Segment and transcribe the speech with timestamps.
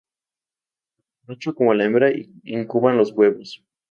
[0.01, 2.09] Tanto el macho como la hembra
[2.45, 3.63] incuban los huevos.